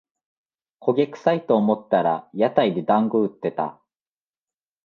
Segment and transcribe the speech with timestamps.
[0.79, 3.79] 焦げくさいと思ったら屋台でだんご売ってた